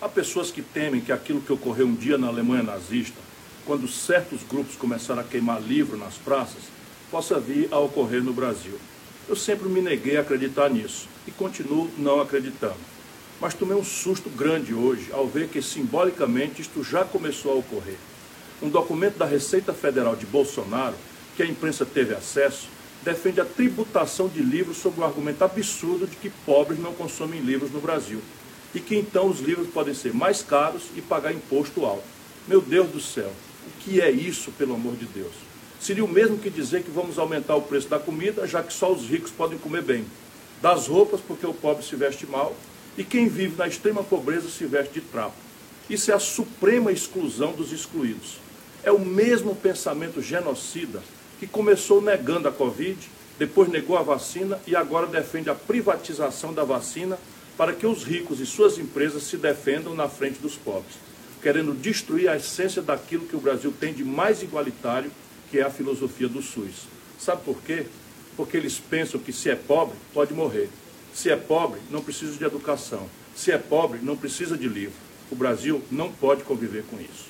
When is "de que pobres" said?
26.06-26.78